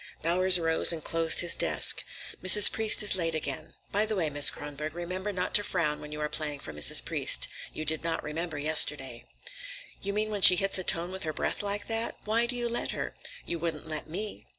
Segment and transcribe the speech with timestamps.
[0.23, 2.03] Bowers rose and closed his desk.
[2.41, 2.71] "Mrs.
[2.71, 3.75] Priest is late again.
[3.91, 7.05] By the way, Miss Kronborg, remember not to frown when you are playing for Mrs.
[7.05, 7.47] Priest.
[7.71, 9.25] You did not remember yesterday."
[10.01, 12.17] "You mean when she hits a tone with her breath like that?
[12.25, 13.13] Why do you let her?
[13.45, 14.47] You wouldn't let me."